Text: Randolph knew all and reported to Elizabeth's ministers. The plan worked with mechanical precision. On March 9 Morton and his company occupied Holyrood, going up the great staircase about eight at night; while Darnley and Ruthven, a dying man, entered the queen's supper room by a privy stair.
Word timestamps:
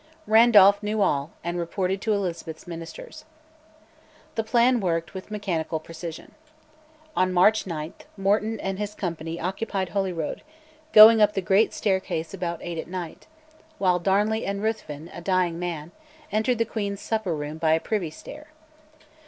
Randolph 0.25 0.81
knew 0.81 0.99
all 1.03 1.29
and 1.43 1.59
reported 1.59 2.01
to 2.01 2.13
Elizabeth's 2.13 2.65
ministers. 2.65 3.23
The 4.33 4.43
plan 4.43 4.79
worked 4.79 5.13
with 5.13 5.29
mechanical 5.29 5.79
precision. 5.79 6.31
On 7.15 7.31
March 7.31 7.67
9 7.67 7.93
Morton 8.17 8.59
and 8.61 8.79
his 8.79 8.95
company 8.95 9.39
occupied 9.39 9.89
Holyrood, 9.89 10.41
going 10.91 11.21
up 11.21 11.33
the 11.35 11.39
great 11.43 11.71
staircase 11.71 12.33
about 12.33 12.61
eight 12.63 12.79
at 12.79 12.87
night; 12.87 13.27
while 13.77 13.99
Darnley 13.99 14.43
and 14.43 14.63
Ruthven, 14.63 15.07
a 15.13 15.21
dying 15.21 15.59
man, 15.59 15.91
entered 16.31 16.57
the 16.57 16.65
queen's 16.65 16.99
supper 16.99 17.35
room 17.35 17.59
by 17.59 17.73
a 17.73 17.79
privy 17.79 18.09
stair. 18.09 18.47